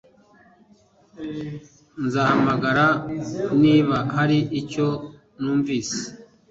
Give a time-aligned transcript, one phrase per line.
[2.05, 2.85] Nzahamagara
[3.63, 4.87] niba hari icyo
[5.41, 6.01] numvise